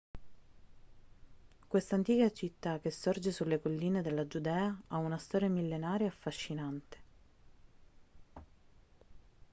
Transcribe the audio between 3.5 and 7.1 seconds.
colline della giudea ha una storia millenaria e affascinante